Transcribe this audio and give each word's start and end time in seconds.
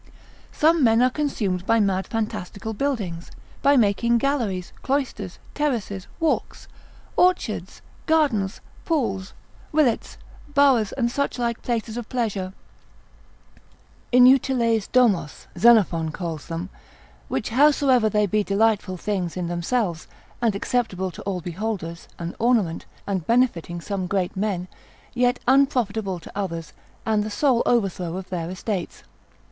Some 0.51 0.83
men 0.83 1.03
are 1.03 1.11
consumed 1.11 1.63
by 1.67 1.79
mad 1.79 2.07
fantastical 2.07 2.73
buildings, 2.73 3.29
by 3.61 3.77
making 3.77 4.17
galleries, 4.17 4.73
cloisters, 4.81 5.37
terraces, 5.53 6.07
walks, 6.19 6.67
orchards, 7.15 7.83
gardens, 8.07 8.61
pools, 8.83 9.33
rillets, 9.71 10.17
bowers, 10.55 10.91
and 10.93 11.11
such 11.11 11.37
like 11.37 11.61
places 11.61 11.97
of 11.97 12.09
pleasure; 12.09 12.51
Inutiles 14.11 14.87
domos, 14.91 15.45
Xenophon 15.55 16.09
calls 16.11 16.47
them, 16.47 16.69
which 17.27 17.49
howsoever 17.49 18.09
they 18.09 18.25
be 18.25 18.43
delightsome 18.43 18.97
things 18.97 19.37
in 19.37 19.49
themselves, 19.49 20.07
and 20.41 20.55
acceptable 20.55 21.11
to 21.11 21.21
all 21.27 21.41
beholders, 21.41 22.07
an 22.17 22.35
ornament, 22.39 22.87
and 23.05 23.27
benefiting 23.27 23.79
some 23.79 24.07
great 24.07 24.35
men: 24.35 24.67
yet 25.13 25.39
unprofitable 25.47 26.19
to 26.19 26.35
others, 26.35 26.73
and 27.05 27.21
the 27.23 27.29
sole 27.29 27.61
overthrow 27.67 28.17
of 28.17 28.29
their 28.29 28.49
estates. 28.49 29.03